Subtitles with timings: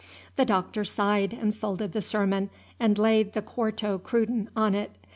[0.35, 4.95] The Doctor sighed, and folded the sermon, and laid the Quarto Cruden on it.